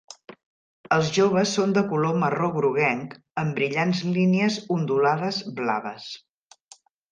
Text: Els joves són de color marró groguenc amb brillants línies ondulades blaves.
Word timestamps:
Els 0.95 1.11
joves 1.17 1.51
són 1.57 1.75
de 1.75 1.83
color 1.91 2.15
marró 2.23 2.49
groguenc 2.57 3.13
amb 3.43 3.55
brillants 3.61 4.03
línies 4.17 4.59
ondulades 4.79 5.41
blaves. 5.63 6.11